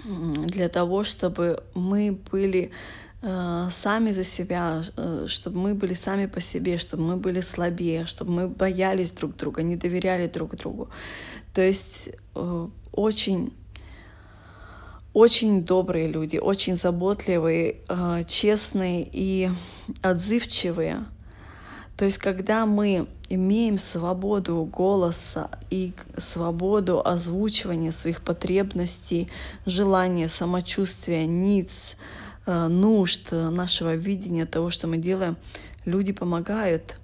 для 0.05 0.69
того, 0.69 1.03
чтобы 1.03 1.63
мы 1.73 2.15
были 2.31 2.69
э, 3.23 3.69
сами 3.71 4.11
за 4.11 4.23
себя, 4.23 4.83
э, 4.95 5.25
чтобы 5.27 5.57
мы 5.57 5.73
были 5.73 5.95
сами 5.95 6.27
по 6.27 6.41
себе, 6.41 6.77
чтобы 6.77 7.01
мы 7.01 7.17
были 7.17 7.41
слабее, 7.41 8.05
чтобы 8.05 8.31
мы 8.31 8.47
боялись 8.47 9.09
друг 9.09 9.35
друга, 9.35 9.63
не 9.63 9.77
доверяли 9.77 10.27
друг 10.27 10.55
другу. 10.55 10.89
То 11.55 11.61
есть 11.61 12.11
очень 12.91 13.51
очень 15.13 15.63
добрые 15.63 16.07
люди, 16.07 16.37
очень 16.37 16.75
заботливые, 16.75 17.77
честные 18.27 19.09
и 19.11 19.49
отзывчивые. 20.03 21.05
То 21.97 22.05
есть, 22.05 22.17
когда 22.17 22.65
мы 22.65 23.07
имеем 23.29 23.77
свободу 23.77 24.63
голоса 24.63 25.49
и 25.69 25.93
свободу 26.17 27.01
озвучивания 27.05 27.91
своих 27.91 28.21
потребностей, 28.21 29.29
желания, 29.65 30.27
самочувствия, 30.27 31.25
ниц, 31.25 31.95
э, 32.45 32.67
нужд, 32.67 33.31
нашего 33.31 33.95
видения 33.95 34.45
того, 34.45 34.71
что 34.71 34.87
мы 34.87 34.97
делаем, 34.97 35.37
люди 35.85 36.13
помогают. 36.13 36.95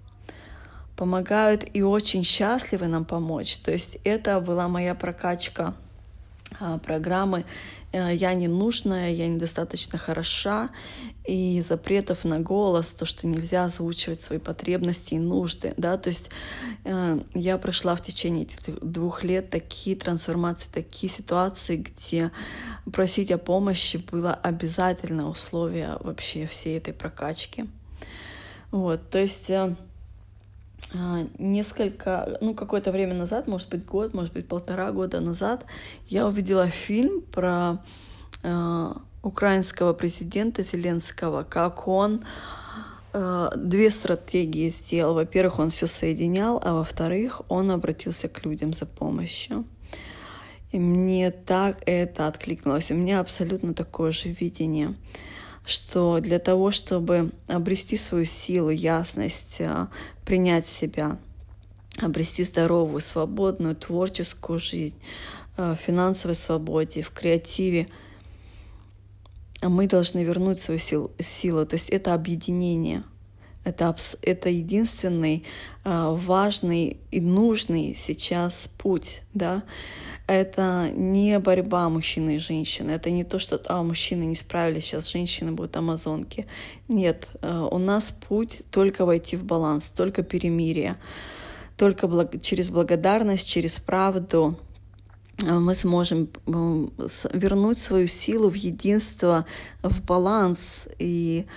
Помогают 0.95 1.65
и 1.73 1.81
очень 1.81 2.23
счастливы 2.23 2.87
нам 2.87 3.05
помочь. 3.05 3.57
То 3.57 3.71
есть 3.71 3.99
это 4.03 4.39
была 4.41 4.67
моя 4.67 4.95
прокачка 4.95 5.73
а, 6.59 6.77
программы 6.79 7.39
э, 7.39 7.43
«Я 7.91 8.33
не 8.33 8.47
нужная», 8.47 9.11
«Я 9.11 9.27
недостаточно 9.27 9.97
хороша» 9.97 10.69
и 11.25 11.61
запретов 11.61 12.23
на 12.23 12.39
голос, 12.39 12.93
то, 12.93 13.05
что 13.05 13.27
нельзя 13.27 13.65
озвучивать 13.65 14.21
свои 14.21 14.39
потребности 14.39 15.15
и 15.15 15.19
нужды. 15.19 15.73
Да? 15.77 15.97
То 15.97 16.09
есть 16.09 16.29
э, 16.85 17.19
я 17.33 17.57
прошла 17.57 17.95
в 17.95 18.03
течение 18.03 18.43
этих 18.45 18.79
двух 18.81 19.23
лет 19.23 19.49
такие 19.49 19.95
трансформации, 19.95 20.69
такие 20.71 21.11
ситуации, 21.11 21.77
где 21.77 22.31
просить 22.91 23.31
о 23.31 23.37
помощи 23.37 23.97
было 23.97 24.33
обязательное 24.33 25.25
условие 25.25 25.97
вообще 25.99 26.47
всей 26.47 26.77
этой 26.77 26.93
прокачки. 26.93 27.65
Вот, 28.71 29.09
то 29.09 29.17
есть 29.17 29.49
э, 29.49 29.75
несколько, 31.37 32.37
ну, 32.41 32.53
какое-то 32.53 32.91
время 32.91 33.13
назад, 33.13 33.47
может 33.47 33.69
быть, 33.69 33.85
год, 33.85 34.13
может 34.13 34.33
быть, 34.33 34.47
полтора 34.47 34.91
года 34.91 35.19
назад, 35.19 35.65
я 36.07 36.27
увидела 36.27 36.67
фильм 36.67 37.21
про 37.21 37.77
э, 38.43 38.93
украинского 39.21 39.93
президента 39.93 40.63
Зеленского, 40.63 41.43
как 41.43 41.87
он 41.87 42.25
э, 43.13 43.49
две 43.55 43.91
стратегии 43.91 44.67
сделал. 44.69 45.15
Во-первых, 45.15 45.59
он 45.59 45.69
все 45.69 45.85
соединял, 45.85 46.59
а 46.63 46.73
во-вторых, 46.73 47.41
он 47.49 47.69
обратился 47.71 48.27
к 48.27 48.43
людям 48.43 48.73
за 48.73 48.85
помощью. 48.85 49.65
И 50.71 50.79
мне 50.79 51.31
так 51.31 51.77
это 51.85 52.27
откликнулось. 52.27 52.91
У 52.91 52.95
меня 52.95 53.19
абсолютно 53.19 53.73
такое 53.73 54.11
же 54.11 54.29
видение 54.29 54.95
что 55.69 56.19
для 56.19 56.39
того, 56.39 56.71
чтобы 56.71 57.31
обрести 57.47 57.95
свою 57.95 58.25
силу, 58.25 58.69
ясность, 58.69 59.61
а, 59.61 59.89
принять 60.29 60.67
себя, 60.67 61.17
обрести 61.97 62.43
здоровую, 62.43 63.01
свободную, 63.01 63.75
творческую 63.75 64.59
жизнь, 64.59 64.99
а, 65.57 65.75
в 65.75 65.79
финансовой 65.79 66.35
свободе, 66.35 67.01
в 67.01 67.09
креативе, 67.09 67.87
мы 69.63 69.87
должны 69.87 70.23
вернуть 70.23 70.59
свою 70.59 70.79
силу. 70.79 71.11
силу. 71.17 71.65
То 71.65 71.73
есть 71.73 71.89
это 71.89 72.13
объединение. 72.13 73.03
Это, 73.63 73.95
это 74.21 74.49
единственный 74.49 75.43
а, 75.83 76.11
важный 76.11 76.97
и 77.11 77.21
нужный 77.21 77.93
сейчас 77.95 78.69
путь. 78.77 79.21
Да? 79.33 79.63
это 80.29 80.91
не 80.93 81.39
борьба 81.39 81.89
мужчины 81.89 82.35
и 82.35 82.39
женщины. 82.39 82.91
Это 82.91 83.09
не 83.09 83.23
то, 83.23 83.39
что 83.39 83.59
а, 83.65 83.81
мужчины 83.81 84.23
не 84.23 84.35
справились, 84.35 84.85
сейчас 84.85 85.09
женщины 85.09 85.51
будут 85.51 85.75
амазонки. 85.75 86.45
Нет, 86.87 87.27
э, 87.41 87.67
у 87.71 87.79
нас 87.79 88.11
путь 88.11 88.61
только 88.69 89.05
войти 89.05 89.35
в 89.35 89.43
баланс, 89.43 89.89
только 89.89 90.21
перемирие. 90.21 90.97
Только 91.77 92.07
благ... 92.07 92.41
через 92.43 92.69
благодарность, 92.69 93.47
через 93.47 93.77
правду 93.77 94.55
э, 95.41 95.51
мы 95.51 95.73
сможем 95.73 96.29
вернуть 96.45 97.79
свою 97.79 98.07
силу 98.07 98.51
в 98.51 98.55
единство, 98.55 99.47
в 99.81 100.03
баланс, 100.03 100.87
и 100.99 101.47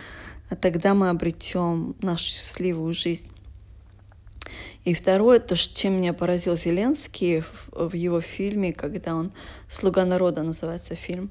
тогда 0.56 0.94
мы 0.94 1.09
обретем 1.09 1.97
нашу 2.00 2.25
счастливую 2.25 2.94
жизнь. 2.94 3.28
И 4.85 4.94
второе, 4.94 5.38
то, 5.38 5.56
чем 5.56 5.94
меня 5.94 6.12
поразил 6.12 6.56
Зеленский 6.56 7.44
в 7.71 7.94
его 7.94 8.21
фильме, 8.21 8.73
когда 8.73 9.14
он 9.14 9.32
«Слуга 9.68 10.04
народа» 10.04 10.42
называется 10.42 10.97
фильм, 10.97 11.30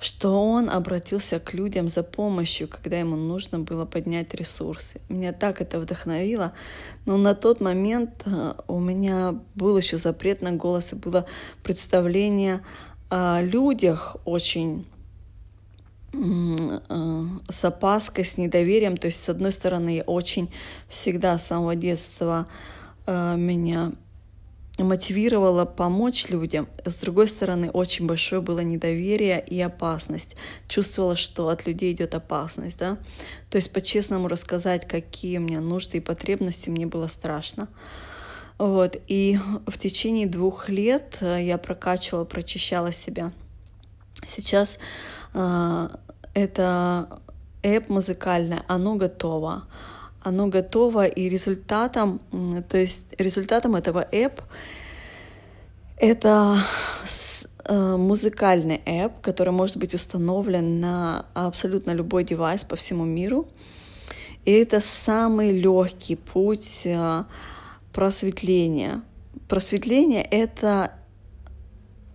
что 0.00 0.48
он 0.48 0.70
обратился 0.70 1.40
к 1.40 1.54
людям 1.54 1.88
за 1.88 2.04
помощью, 2.04 2.68
когда 2.68 2.98
ему 2.98 3.16
нужно 3.16 3.58
было 3.58 3.84
поднять 3.84 4.32
ресурсы. 4.34 5.00
Меня 5.08 5.32
так 5.32 5.60
это 5.60 5.80
вдохновило. 5.80 6.52
Но 7.04 7.16
на 7.16 7.34
тот 7.34 7.60
момент 7.60 8.22
э, 8.26 8.54
у 8.68 8.78
меня 8.78 9.40
был 9.54 9.76
еще 9.76 9.96
запрет 9.96 10.40
на 10.40 10.52
голос, 10.52 10.92
и 10.92 10.96
было 10.96 11.26
представление 11.64 12.62
о 13.10 13.40
людях 13.42 14.16
очень 14.24 14.86
с 16.12 17.64
опаской, 17.64 18.24
с 18.24 18.36
недоверием. 18.36 18.96
То 18.96 19.06
есть, 19.06 19.22
с 19.22 19.28
одной 19.28 19.52
стороны, 19.52 19.96
я 19.96 20.02
очень 20.02 20.50
всегда 20.88 21.38
с 21.38 21.46
самого 21.46 21.74
детства 21.74 22.46
э, 23.06 23.36
меня 23.36 23.92
мотивировала 24.78 25.64
помочь 25.64 26.28
людям. 26.28 26.68
С 26.84 26.96
другой 26.96 27.28
стороны, 27.28 27.70
очень 27.70 28.06
большое 28.06 28.40
было 28.40 28.60
недоверие 28.60 29.44
и 29.46 29.60
опасность. 29.60 30.36
Чувствовала, 30.68 31.16
что 31.16 31.48
от 31.48 31.66
людей 31.66 31.92
идет 31.92 32.14
опасность. 32.14 32.78
Да? 32.78 32.98
То 33.50 33.56
есть 33.56 33.72
по-честному 33.72 34.28
рассказать, 34.28 34.86
какие 34.86 35.38
у 35.38 35.42
меня 35.42 35.60
нужды 35.60 35.98
и 35.98 36.00
потребности, 36.00 36.70
мне 36.70 36.86
было 36.86 37.06
страшно. 37.08 37.68
Вот. 38.58 38.96
И 39.08 39.38
в 39.66 39.78
течение 39.78 40.26
двух 40.26 40.68
лет 40.68 41.18
э, 41.20 41.38
я 41.42 41.58
прокачивала, 41.58 42.24
прочищала 42.24 42.92
себя. 42.92 43.32
Сейчас 44.26 44.78
э, 45.34 45.88
это 46.34 47.20
эп 47.62 47.88
музыкальное, 47.88 48.62
оно 48.68 48.96
готово. 48.96 49.64
Оно 50.22 50.46
готово, 50.46 51.06
и 51.06 51.28
результатом, 51.28 52.20
то 52.68 52.78
есть 52.78 53.06
результатом 53.18 53.74
этого 53.74 54.06
эп 54.12 54.40
это 56.02 56.58
э, 57.64 57.96
музыкальный 57.96 58.80
эп, 58.84 59.20
который 59.20 59.52
может 59.52 59.76
быть 59.76 59.94
установлен 59.94 60.80
на 60.80 61.26
абсолютно 61.34 61.92
любой 61.92 62.24
девайс 62.24 62.64
по 62.64 62.74
всему 62.74 63.04
миру. 63.04 63.46
И 64.44 64.50
это 64.50 64.80
самый 64.80 65.56
легкий 65.56 66.16
путь 66.16 66.82
э, 66.84 67.24
просветления. 67.92 69.02
Просветление— 69.48 70.22
это 70.30 70.92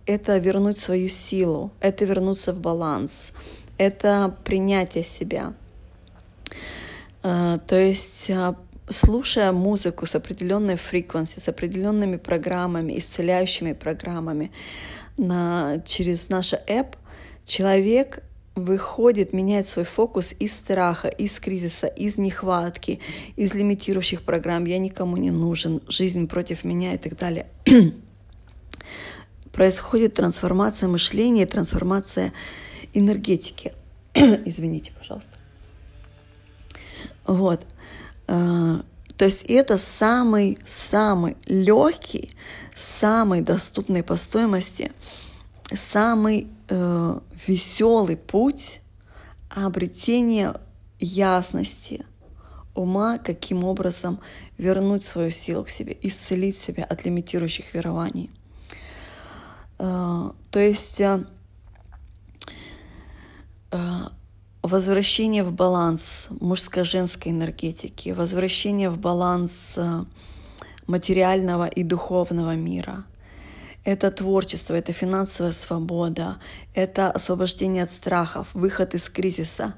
это 0.08 0.38
вернуть 0.38 0.78
свою 0.78 1.10
силу, 1.10 1.70
это 1.80 2.06
вернуться 2.06 2.54
в 2.54 2.60
баланс, 2.60 3.32
это 3.76 4.34
принятие 4.42 5.04
себя. 5.04 5.52
Э, 7.22 7.58
то 7.66 7.78
есть 7.78 8.30
э, 8.30 8.54
слушая 8.88 9.52
музыку 9.52 10.06
с 10.06 10.14
определенной 10.14 10.76
фреквенцией, 10.76 11.42
с 11.42 11.48
определенными 11.48 12.16
программами, 12.16 12.98
исцеляющими 12.98 13.74
программами 13.74 14.50
на, 15.18 15.82
через 15.84 16.30
наш 16.30 16.54
app, 16.54 16.96
человек 17.44 18.22
выходит, 18.54 19.34
меняет 19.34 19.68
свой 19.68 19.84
фокус 19.84 20.34
из 20.40 20.54
страха, 20.54 21.08
из 21.08 21.38
кризиса, 21.38 21.86
из 21.86 22.16
нехватки, 22.16 23.00
из 23.36 23.52
лимитирующих 23.52 24.22
программ 24.22 24.64
«я 24.64 24.78
никому 24.78 25.18
не 25.18 25.30
нужен», 25.30 25.82
«жизнь 25.86 26.26
против 26.26 26.64
меня» 26.64 26.94
и 26.94 26.98
так 26.98 27.18
далее 27.18 27.46
происходит 29.58 30.14
трансформация 30.14 30.88
мышления, 30.88 31.44
трансформация 31.44 32.32
энергетики. 32.94 33.72
Извините, 34.14 34.92
пожалуйста. 34.96 35.36
Вот. 37.26 37.66
А, 38.28 38.82
то 39.16 39.24
есть 39.24 39.42
это 39.42 39.76
самый-самый 39.76 41.36
легкий, 41.46 42.30
самый 42.76 43.40
доступный 43.40 44.04
по 44.04 44.14
стоимости, 44.14 44.92
самый 45.74 46.46
э, 46.68 47.18
веселый 47.48 48.16
путь 48.16 48.78
обретения 49.48 50.54
ясности 51.00 52.06
ума, 52.76 53.18
каким 53.18 53.64
образом 53.64 54.20
вернуть 54.56 55.04
свою 55.04 55.32
силу 55.32 55.64
к 55.64 55.68
себе, 55.68 55.96
исцелить 56.00 56.56
себя 56.56 56.84
от 56.84 57.04
лимитирующих 57.04 57.74
верований. 57.74 58.30
Э, 59.78 60.30
то 60.50 60.58
есть 60.58 61.00
э, 61.00 61.24
э, 63.70 63.78
возвращение 64.62 65.44
в 65.44 65.52
баланс 65.52 66.28
мужско-женской 66.40 67.32
энергетики, 67.32 68.10
возвращение 68.10 68.90
в 68.90 68.98
баланс 68.98 69.78
материального 70.86 71.66
и 71.66 71.82
духовного 71.82 72.56
мира. 72.56 73.04
Это 73.84 74.10
творчество, 74.10 74.74
это 74.74 74.92
финансовая 74.92 75.52
свобода, 75.52 76.38
это 76.74 77.10
освобождение 77.10 77.84
от 77.84 77.92
страхов, 77.92 78.48
выход 78.52 78.94
из 78.94 79.08
кризиса, 79.08 79.74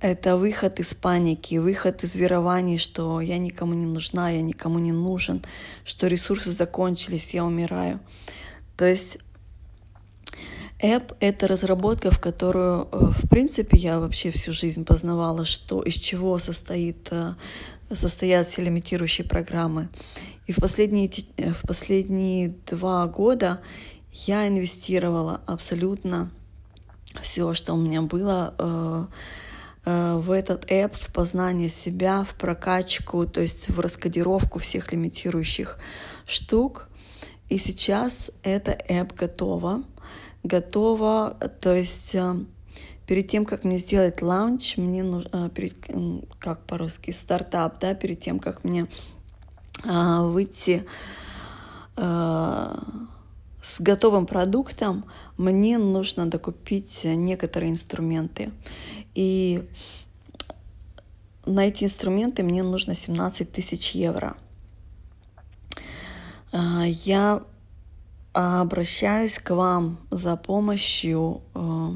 это 0.00 0.36
выход 0.36 0.78
из 0.80 0.94
паники, 0.94 1.56
выход 1.56 2.04
из 2.04 2.14
верований, 2.14 2.78
что 2.78 3.20
я 3.20 3.36
никому 3.36 3.74
не 3.74 3.84
нужна, 3.84 4.30
я 4.30 4.40
никому 4.40 4.78
не 4.78 4.92
нужен, 4.92 5.44
что 5.84 6.06
ресурсы 6.06 6.52
закончились, 6.52 7.34
я 7.34 7.44
умираю. 7.44 8.00
То 8.78 8.86
есть 8.86 9.18
App— 10.80 11.16
это 11.20 11.48
разработка, 11.48 12.12
в 12.12 12.20
которую, 12.20 12.88
э, 12.92 13.06
в 13.10 13.28
принципе, 13.28 13.76
я 13.76 13.98
вообще 13.98 14.30
всю 14.30 14.52
жизнь 14.52 14.84
познавала, 14.84 15.44
что 15.44 15.82
из 15.82 15.94
чего 15.94 16.38
состоит, 16.38 17.08
э, 17.10 17.34
состоят 17.92 18.46
все 18.46 18.62
лимитирующие 18.62 19.26
программы. 19.26 19.88
И 20.46 20.52
в 20.52 20.56
последние, 20.56 21.10
э, 21.36 21.52
в 21.52 21.62
последние 21.62 22.54
два 22.70 23.04
года 23.08 23.60
я 24.26 24.46
инвестировала 24.46 25.40
абсолютно 25.46 26.30
все, 27.22 27.54
что 27.54 27.74
у 27.74 27.76
меня 27.76 28.02
было 28.02 29.08
в 29.84 30.32
этот 30.32 30.70
app, 30.70 30.96
в 30.96 31.12
познание 31.14 31.70
себя, 31.70 32.22
в 32.22 32.34
прокачку, 32.34 33.26
то 33.26 33.40
есть 33.40 33.70
в 33.70 33.80
раскодировку 33.80 34.58
всех 34.58 34.92
лимитирующих 34.92 35.78
штук. 36.26 36.88
И 37.48 37.58
сейчас 37.58 38.30
эта 38.42 38.72
app 38.88 39.14
готова. 39.14 39.84
Готова, 40.42 41.36
то 41.60 41.74
есть 41.74 42.14
перед 43.06 43.28
тем, 43.28 43.44
как 43.44 43.64
мне 43.64 43.78
сделать 43.78 44.22
лаунч, 44.22 44.76
мне 44.76 45.02
нужно, 45.02 45.50
перед, 45.50 45.74
как 46.38 46.64
по-русски, 46.66 47.10
стартап, 47.10 47.80
да, 47.80 47.94
перед 47.94 48.20
тем, 48.20 48.38
как 48.38 48.64
мне 48.64 48.86
выйти 49.84 50.86
с 51.96 53.80
готовым 53.80 54.26
продуктом 54.26 55.04
мне 55.36 55.78
нужно 55.78 56.26
докупить 56.26 57.00
некоторые 57.04 57.72
инструменты. 57.72 58.52
И 59.14 59.68
на 61.44 61.66
эти 61.66 61.84
инструменты 61.84 62.42
мне 62.42 62.62
нужно 62.62 62.94
17 62.94 63.50
тысяч 63.50 63.92
евро. 63.92 64.36
А, 66.52 66.84
я 66.86 67.42
обращаюсь 68.32 69.38
к 69.38 69.54
вам 69.54 69.98
за 70.10 70.36
помощью 70.36 71.42
э, 71.54 71.90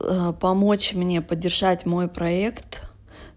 э, 0.00 0.32
помочь 0.40 0.94
мне 0.94 1.22
поддержать 1.22 1.86
мой 1.86 2.08
проект 2.08 2.82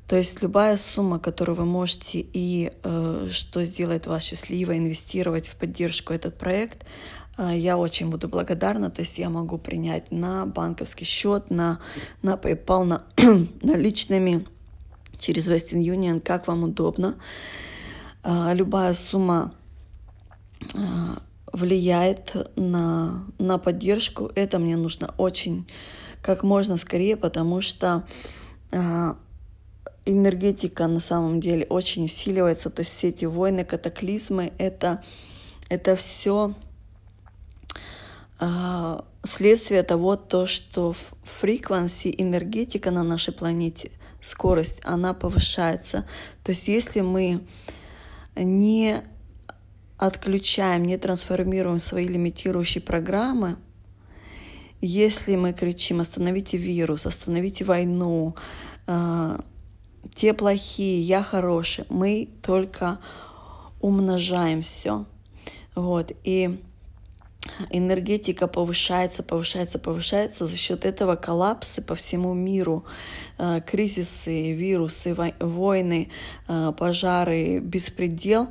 то 0.08 0.18
есть 0.18 0.42
любая 0.42 0.78
сумма, 0.78 1.20
которую 1.20 1.56
вы 1.56 1.66
можете 1.66 2.20
и 2.20 2.72
э, 2.82 3.30
что 3.32 3.64
сделает 3.64 4.08
вас 4.08 4.24
счастливой, 4.24 4.80
инвестировать 4.80 5.48
в 5.48 5.56
поддержку 5.56 6.14
этот 6.14 6.36
проект, 6.36 6.84
я 7.38 7.78
очень 7.78 8.10
буду 8.10 8.28
благодарна. 8.28 8.90
То 8.90 9.02
есть 9.02 9.20
я 9.20 9.30
могу 9.30 9.60
принять 9.60 10.12
на 10.12 10.48
банковский 10.48 11.06
счет, 11.06 11.52
на, 11.52 11.80
на 12.24 12.34
PayPal, 12.34 12.84
на 12.86 13.04
наличными 13.62 14.48
через 15.20 15.48
Western 15.48 15.80
Union, 15.80 16.20
как 16.22 16.48
вам 16.48 16.64
удобно. 16.64 17.16
Любая 18.24 18.94
сумма 18.94 19.54
э, 20.74 20.78
влияет 21.54 22.36
на, 22.56 23.26
на 23.38 23.58
поддержку. 23.58 24.32
Это 24.36 24.60
мне 24.60 24.76
нужно 24.76 25.14
очень 25.18 25.68
как 26.22 26.44
можно 26.44 26.78
скорее, 26.78 27.16
потому 27.16 27.62
что 27.62 28.06
э, 28.72 29.14
энергетика 30.06 30.88
на 30.88 31.00
самом 31.00 31.40
деле 31.40 31.66
очень 31.70 32.06
усиливается, 32.06 32.70
то 32.70 32.82
есть 32.82 32.94
все 32.94 33.10
эти 33.10 33.26
войны, 33.26 33.64
катаклизмы, 33.64 34.52
это, 34.58 35.04
это 35.70 35.96
все 35.96 36.56
а, 38.40 39.06
следствие 39.24 39.84
того, 39.84 40.16
то, 40.16 40.46
что 40.46 40.96
фреквенции, 41.24 42.14
энергетика 42.18 42.92
на 42.92 43.04
нашей 43.04 43.34
планете, 43.34 43.92
скорость, 44.22 44.80
она 44.84 45.14
повышается. 45.14 46.06
То 46.44 46.52
есть 46.52 46.68
если 46.68 47.02
мы 47.02 47.42
не 48.44 49.04
отключаем, 49.98 50.86
не 50.86 50.98
трансформируем 50.98 51.80
свои 51.80 52.08
лимитирующие 52.08 52.82
программы, 52.82 53.58
если 54.82 55.36
мы 55.36 55.52
кричим 55.52 56.00
«остановите 56.00 56.58
вирус», 56.58 57.06
«остановите 57.06 57.66
войну», 57.66 58.36
а, 58.88 59.42
те 60.16 60.34
плохие, 60.34 61.02
я 61.02 61.22
хороший. 61.22 61.86
Мы 61.90 62.30
только 62.42 63.00
умножаем 63.82 64.62
все. 64.62 65.06
Вот. 65.76 66.12
И 66.24 66.62
энергетика 67.70 68.48
повышается, 68.48 69.24
повышается, 69.24 69.80
повышается. 69.80 70.46
За 70.46 70.58
счет 70.58 70.86
этого 70.86 71.16
коллапсы 71.16 71.82
по 71.82 71.96
всему 71.96 72.34
миру, 72.34 72.86
э, 73.38 73.62
кризисы, 73.66 74.54
вирусы, 74.54 75.16
войны, 75.40 76.10
э, 76.48 76.74
пожары, 76.78 77.60
беспредел 77.60 78.50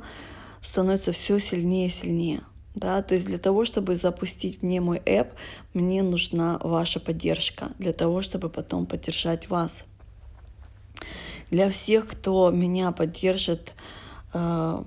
становятся 0.61 1.11
все 1.11 1.39
сильнее 1.39 1.87
и 1.87 1.91
сильнее. 1.91 2.41
Да, 2.75 3.01
то 3.01 3.15
есть 3.15 3.25
для 3.25 3.39
того, 3.39 3.65
чтобы 3.65 3.95
запустить 3.95 4.61
мне 4.61 4.79
мой 4.79 4.99
app, 4.99 5.29
мне 5.73 6.03
нужна 6.03 6.59
ваша 6.63 6.99
поддержка, 6.99 7.71
для 7.79 7.93
того, 7.93 8.21
чтобы 8.21 8.49
потом 8.49 8.85
поддержать 8.85 9.49
вас. 9.49 9.85
Для 11.51 11.71
всех, 11.71 12.07
кто 12.07 12.51
меня 12.51 12.91
поддержит, 12.91 13.73
э, 14.33 14.83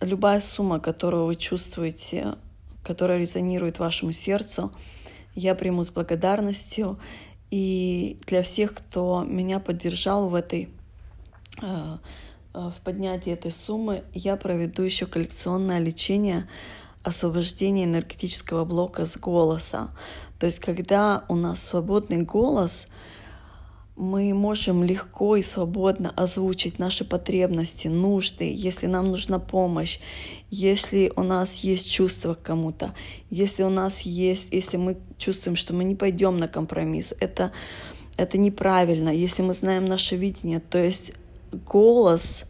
любая 0.00 0.40
сумма, 0.40 0.78
которую 0.78 1.26
вы 1.26 1.36
чувствуете, 1.36 2.36
которая 2.82 3.18
резонирует 3.18 3.78
вашему 3.78 4.12
сердцу, 4.12 4.72
я 5.34 5.54
приму 5.54 5.84
с 5.84 5.90
благодарностью. 5.90 6.98
И 7.50 8.18
для 8.26 8.42
всех, 8.42 8.74
кто 8.74 9.24
меня 9.24 9.60
поддержал 9.60 10.28
в 10.28 10.34
этой 10.34 10.68
э, 11.62 11.98
э, 12.54 12.58
в 12.58 12.74
поднятии 12.84 13.32
этой 13.32 13.52
суммы, 13.52 14.04
я 14.12 14.36
проведу 14.36 14.82
еще 14.82 15.06
коллекционное 15.06 15.78
лечение 15.78 16.48
освобождения 17.02 17.84
энергетического 17.84 18.64
блока 18.64 19.06
с 19.06 19.16
голоса. 19.16 19.90
То 20.38 20.46
есть, 20.46 20.58
когда 20.58 21.24
у 21.28 21.34
нас 21.34 21.62
свободный 21.62 22.22
голос— 22.22 22.88
мы 23.98 24.32
можем 24.32 24.84
легко 24.84 25.34
и 25.34 25.42
свободно 25.42 26.12
озвучить 26.14 26.78
наши 26.78 27.04
потребности, 27.04 27.88
нужды, 27.88 28.54
если 28.54 28.86
нам 28.86 29.08
нужна 29.08 29.40
помощь, 29.40 29.98
если 30.50 31.12
у 31.16 31.22
нас 31.22 31.56
есть 31.56 31.90
чувство 31.90 32.34
к 32.34 32.42
кому-то, 32.42 32.94
если 33.28 33.64
у 33.64 33.70
нас 33.70 34.02
есть, 34.02 34.48
если 34.52 34.76
мы 34.76 34.98
чувствуем, 35.18 35.56
что 35.56 35.74
мы 35.74 35.82
не 35.82 35.96
пойдем 35.96 36.38
на 36.38 36.46
компромисс, 36.46 37.12
это, 37.18 37.50
это 38.16 38.38
неправильно, 38.38 39.08
если 39.08 39.42
мы 39.42 39.52
знаем 39.52 39.84
наше 39.84 40.14
видение, 40.14 40.60
то 40.60 40.78
есть 40.78 41.12
голос 41.66 42.44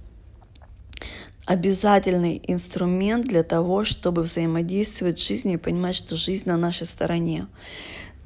обязательный 1.46 2.42
инструмент 2.46 3.26
для 3.26 3.42
того, 3.42 3.87
чтобы 3.87 4.22
взаимодействовать 4.22 5.18
с 5.18 5.26
жизнью 5.26 5.54
и 5.54 5.62
понимать, 5.62 5.96
что 5.96 6.14
жизнь 6.14 6.46
на 6.46 6.58
нашей 6.58 6.87
стороне. 6.87 7.46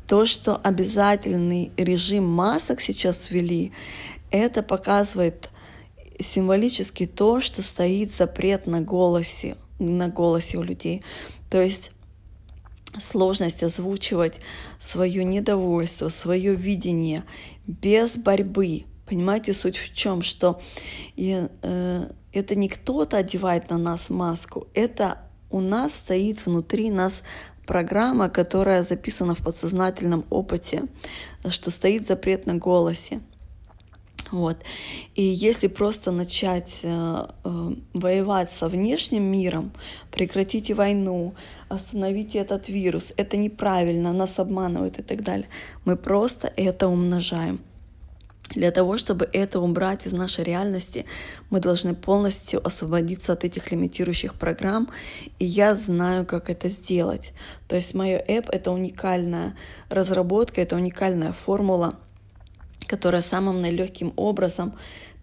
То, 0.07 0.27
что 0.27 0.57
обязательный 0.57 1.73
режим 1.77 2.29
масок 2.29 2.81
сейчас 2.81 3.31
ввели, 3.31 3.73
это 4.31 4.63
показывает 4.63 5.51
символически 6.21 7.07
то, 7.07 7.41
что 7.41 7.63
стоит 7.63 8.11
запрет 8.11 8.67
на 8.67 8.81
голосе, 8.81 9.57
на 9.79 10.09
голосе 10.09 10.59
у 10.59 10.63
людей. 10.63 11.03
То 11.51 11.61
есть 11.61 11.93
сложность 12.99 13.63
озвучивать 13.63 14.35
свое 14.79 15.25
недовольство, 15.25 16.09
свое 16.09 16.55
видение 16.55 17.25
без 17.67 18.17
борьбы. 18.17 18.85
Понимаете, 19.07 19.53
суть 19.53 19.77
в 19.77 19.95
чем, 19.95 20.23
что 20.23 20.61
и, 21.17 21.49
э, 21.63 22.11
это 22.33 22.55
не 22.55 22.69
кто-то 22.69 23.17
одевает 23.19 23.71
на 23.71 23.79
нас 23.79 24.11
маску, 24.11 24.69
это 24.75 25.19
у 25.51 25.61
нас 25.61 25.97
стоит 25.97 26.47
внутри 26.47 26.91
нас 26.91 27.25
программа, 27.67 28.29
которая 28.29 28.83
записана 28.83 29.35
в 29.35 29.39
подсознательном 29.39 30.25
опыте, 30.31 30.85
что 31.49 31.71
стоит 31.71 32.05
запрет 32.05 32.47
на 32.47 32.55
голосе. 32.55 33.21
Вот. 34.33 34.57
И 35.15 35.23
если 35.23 35.67
просто 35.67 36.11
начать 36.11 36.81
э, 36.83 37.27
э, 37.45 37.75
воевать 37.93 38.51
со 38.51 38.69
внешним 38.69 39.25
миром, 39.25 39.73
прекратите 40.11 40.73
войну, 40.73 41.35
остановите 41.69 42.39
этот 42.39 42.71
вирус, 42.71 43.13
это 43.19 43.37
неправильно, 43.37 44.13
нас 44.13 44.39
обманывают 44.39 44.99
и 44.99 45.03
так 45.03 45.23
далее. 45.23 45.49
Мы 45.85 45.97
просто 45.97 46.51
это 46.57 46.89
умножаем. 46.89 47.61
Для 48.55 48.71
того, 48.71 48.99
чтобы 48.99 49.29
это 49.33 49.61
убрать 49.61 50.07
из 50.07 50.13
нашей 50.13 50.45
реальности, 50.45 51.07
мы 51.51 51.61
должны 51.61 51.95
полностью 51.95 52.65
освободиться 52.67 53.33
от 53.33 53.45
этих 53.45 53.71
лимитирующих 53.73 54.35
программ, 54.35 54.89
и 55.39 55.45
я 55.45 55.75
знаю, 55.75 56.27
как 56.27 56.51
это 56.51 56.69
сделать. 56.69 57.33
То 57.69 57.77
есть 57.77 57.95
мое 57.95 58.19
app— 58.19 58.49
это 58.53 58.71
уникальная 58.71 59.57
разработка, 59.89 60.61
это 60.61 60.77
уникальная 60.77 61.33
формула, 61.33 61.99
которая 62.87 63.23
самым 63.23 63.63
наилегким 63.63 64.13
образом 64.17 64.75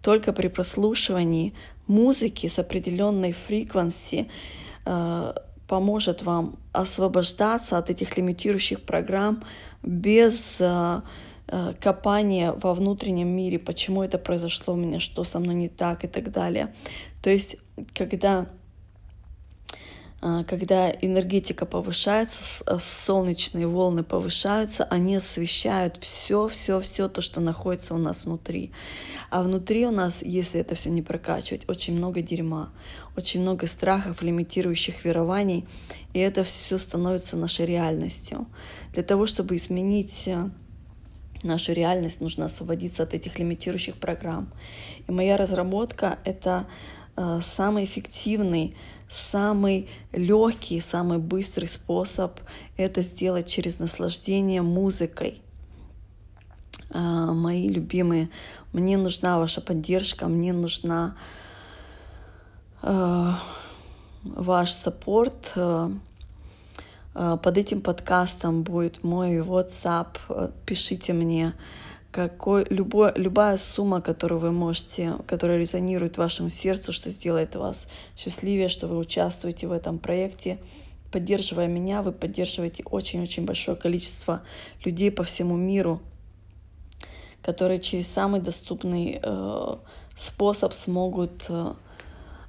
только 0.02 0.32
при 0.32 0.48
прослушивании 0.48 1.54
музыки 1.86 2.46
с 2.46 2.58
определенной 2.58 3.32
фреквенции 3.32 4.28
э, 4.86 5.34
поможет 5.68 6.22
вам 6.22 6.58
освобождаться 6.72 7.78
от 7.78 7.90
этих 7.90 8.16
лимитирующих 8.16 8.82
программ 8.82 9.44
без 9.82 10.60
Э, 10.60 11.02
копание 11.80 12.52
во 12.52 12.74
внутреннем 12.74 13.28
мире, 13.28 13.58
почему 13.58 14.02
это 14.02 14.18
произошло 14.18 14.74
у 14.74 14.76
меня, 14.76 15.00
что 15.00 15.24
со 15.24 15.40
мной 15.40 15.54
не 15.54 15.68
так 15.68 16.04
и 16.04 16.08
так 16.08 16.30
далее. 16.30 16.74
То 17.22 17.30
есть, 17.30 17.56
когда 17.94 18.46
э, 20.22 20.44
когда 20.46 20.90
энергетика 20.90 21.66
повышается, 21.66 22.64
э, 22.66 22.78
солнечные 22.80 23.66
волны 23.66 24.04
повышаются, 24.04 24.84
они 24.84 25.16
освещают 25.16 25.96
все, 25.98 26.46
все, 26.48 26.80
все 26.80 27.08
то, 27.08 27.20
что 27.20 27.40
находится 27.40 27.94
у 27.94 27.98
нас 27.98 28.26
внутри. 28.26 28.70
А 29.28 29.42
внутри 29.42 29.86
у 29.86 29.90
нас, 29.90 30.22
если 30.22 30.60
это 30.60 30.74
все 30.76 30.90
не 30.90 31.02
прокачивать, 31.02 31.68
очень 31.68 31.96
много 31.96 32.22
дерьма, 32.22 32.72
очень 33.16 33.40
много 33.40 33.66
страхов, 33.66 34.22
лимитирующих 34.22 35.04
верований, 35.04 35.66
и 36.14 36.20
это 36.20 36.44
все 36.44 36.78
становится 36.78 37.36
нашей 37.36 37.66
реальностью. 37.66 38.46
Для 38.92 39.02
того, 39.02 39.26
чтобы 39.26 39.56
изменить 39.56 40.28
нашу 41.42 41.72
реальность, 41.72 42.20
нужно 42.20 42.46
освободиться 42.46 43.02
от 43.02 43.14
этих 43.14 43.38
лимитирующих 43.38 43.96
программ. 43.96 44.52
И 45.08 45.12
моя 45.12 45.36
разработка— 45.36 46.18
это 46.24 46.66
э, 47.16 47.40
самый 47.42 47.84
эффективный, 47.84 48.76
самый 49.08 49.88
легкий, 50.12 50.80
самый 50.80 51.18
быстрый 51.18 51.66
способ 51.66 52.38
это 52.76 53.02
сделать 53.02 53.48
через 53.48 53.78
наслаждение 53.78 54.62
музыкой. 54.62 55.42
Э, 56.90 56.98
мои 57.32 57.68
любимые, 57.68 58.28
мне 58.72 58.96
нужна 58.96 59.38
ваша 59.38 59.60
поддержка, 59.60 60.28
мне 60.28 60.52
нужна 60.52 61.16
ваш 62.82 64.72
саппорт. 64.72 65.52
Под 67.12 67.58
этим 67.58 67.80
подкастом 67.80 68.62
будет 68.62 69.02
мой 69.02 69.38
WhatsApp. 69.38 70.52
Пишите 70.64 71.12
мне 71.12 71.54
какой, 72.10 72.66
любой, 72.70 73.12
любая 73.14 73.56
сумма, 73.56 74.00
которую 74.00 74.40
вы 74.40 74.52
можете, 74.52 75.14
которая 75.26 75.58
резонирует 75.58 76.18
вашему 76.18 76.48
сердцу, 76.48 76.92
что 76.92 77.10
сделает 77.10 77.54
вас 77.54 77.86
счастливее, 78.16 78.68
что 78.68 78.88
вы 78.88 78.98
участвуете 78.98 79.66
в 79.68 79.72
этом 79.72 79.98
проекте. 79.98 80.58
Поддерживая 81.12 81.66
меня, 81.66 82.02
вы 82.02 82.12
поддерживаете 82.12 82.82
очень-очень 82.84 83.44
большое 83.44 83.76
количество 83.76 84.42
людей 84.84 85.10
по 85.10 85.24
всему 85.24 85.56
миру, 85.56 86.00
которые 87.42 87.80
через 87.80 88.08
самый 88.08 88.40
доступный 88.40 89.20
э, 89.22 89.76
способ 90.16 90.72
смогут 90.72 91.44
э, 91.48 91.74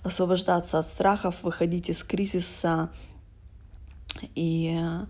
освобождаться 0.03 0.79
от 0.79 0.87
страхов, 0.87 1.41
выходить 1.41 1.89
из 1.89 2.03
кризиса 2.03 2.89
и 4.35 4.77
э, 4.79 5.05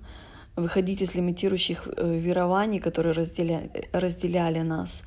выходить 0.56 1.02
из 1.02 1.16
лимитирующих 1.16 1.88
э, 1.88 2.18
верований, 2.18 2.80
которые 2.80 3.14
разделяли, 3.14 3.90
разделяли 3.94 4.60
нас, 4.60 5.04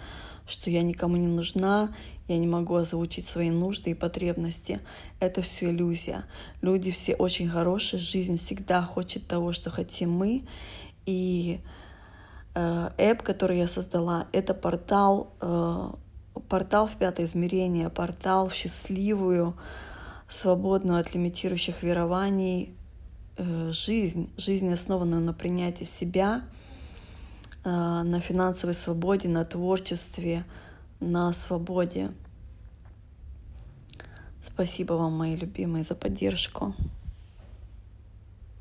что 0.46 0.70
я 0.70 0.82
никому 0.82 1.16
не 1.16 1.26
нужна, 1.26 1.94
я 2.28 2.38
не 2.38 2.46
могу 2.46 2.74
озвучить 2.76 3.26
свои 3.26 3.50
нужды 3.50 3.90
и 3.90 3.94
потребности. 3.94 4.80
Это 5.20 5.42
все 5.42 5.70
иллюзия. 5.70 6.24
Люди 6.62 6.90
все 6.90 7.14
очень 7.14 7.48
хорошие, 7.48 8.00
жизнь 8.00 8.36
всегда 8.36 8.82
хочет 8.82 9.26
того, 9.26 9.52
что 9.52 9.70
хотим 9.70 10.10
мы. 10.10 10.44
И 11.06 11.60
э, 12.54 12.90
эп, 12.96 13.22
который 13.22 13.58
я 13.58 13.68
создала, 13.68 14.26
это 14.32 14.54
портал, 14.54 15.34
э, 15.40 15.90
портал 16.48 16.86
в 16.86 16.96
пятое 16.96 17.26
измерение, 17.26 17.90
портал 17.90 18.48
в 18.48 18.54
счастливую, 18.54 19.54
свободную 20.28 20.98
от 20.98 21.14
лимитирующих 21.14 21.82
верований 21.82 22.74
жизнь, 23.36 24.30
жизнь, 24.36 24.72
основанную 24.72 25.22
на 25.22 25.32
принятии 25.32 25.84
себя, 25.84 26.44
э, 27.64 27.68
на 27.68 28.20
финансовой 28.20 28.74
свободе, 28.74 29.28
на 29.28 29.44
творчестве, 29.44 30.44
на 31.00 31.32
свободе. 31.32 32.12
Спасибо 34.42 34.94
вам, 34.94 35.12
мои 35.16 35.36
любимые, 35.36 35.82
за 35.82 35.94
поддержку. 35.94 36.74